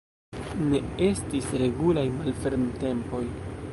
Ne 0.69 0.79
estis 1.07 1.51
regulaj 1.63 2.07
malfermtempoj. 2.17 3.25